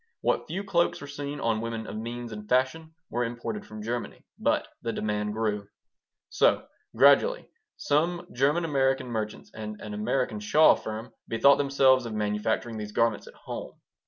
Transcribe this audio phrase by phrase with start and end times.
[0.21, 4.25] What few cloaks were seen on women of means and fashion were imported from Germany.
[4.39, 5.67] But the demand grew.
[6.29, 12.77] So, gradually, some German American merchants and an American shawl firm bethought themselves of manufacturing
[12.79, 13.73] these garments at home.